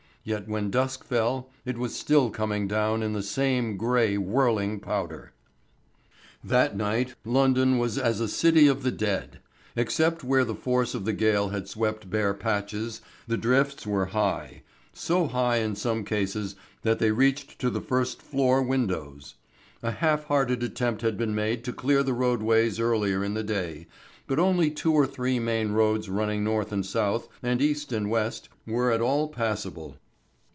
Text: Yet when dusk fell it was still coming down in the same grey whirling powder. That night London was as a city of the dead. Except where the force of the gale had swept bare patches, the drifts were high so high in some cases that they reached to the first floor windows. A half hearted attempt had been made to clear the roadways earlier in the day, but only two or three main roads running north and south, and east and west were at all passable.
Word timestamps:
Yet 0.23 0.47
when 0.47 0.69
dusk 0.69 1.03
fell 1.03 1.49
it 1.65 1.79
was 1.79 1.95
still 1.95 2.29
coming 2.29 2.67
down 2.67 3.01
in 3.01 3.13
the 3.13 3.23
same 3.23 3.75
grey 3.75 4.19
whirling 4.19 4.79
powder. 4.79 5.31
That 6.43 6.77
night 6.77 7.15
London 7.25 7.79
was 7.79 7.97
as 7.97 8.19
a 8.19 8.27
city 8.27 8.67
of 8.67 8.83
the 8.83 8.91
dead. 8.91 9.39
Except 9.75 10.23
where 10.23 10.45
the 10.45 10.53
force 10.53 10.93
of 10.93 11.05
the 11.05 11.13
gale 11.13 11.49
had 11.49 11.67
swept 11.67 12.07
bare 12.11 12.35
patches, 12.35 13.01
the 13.27 13.35
drifts 13.35 13.87
were 13.87 14.05
high 14.13 14.61
so 14.93 15.25
high 15.25 15.57
in 15.57 15.75
some 15.75 16.03
cases 16.05 16.55
that 16.83 16.99
they 16.99 17.09
reached 17.09 17.57
to 17.57 17.71
the 17.71 17.81
first 17.81 18.21
floor 18.21 18.61
windows. 18.61 19.33
A 19.81 19.89
half 19.89 20.25
hearted 20.25 20.61
attempt 20.61 21.01
had 21.01 21.17
been 21.17 21.33
made 21.33 21.63
to 21.63 21.73
clear 21.73 22.03
the 22.03 22.13
roadways 22.13 22.79
earlier 22.79 23.23
in 23.23 23.33
the 23.33 23.41
day, 23.43 23.87
but 24.27 24.37
only 24.37 24.69
two 24.69 24.93
or 24.93 25.07
three 25.07 25.39
main 25.39 25.71
roads 25.71 26.11
running 26.11 26.43
north 26.43 26.71
and 26.71 26.85
south, 26.85 27.27
and 27.41 27.59
east 27.59 27.91
and 27.91 28.07
west 28.11 28.49
were 28.67 28.91
at 28.91 29.01
all 29.01 29.27
passable. 29.27 29.97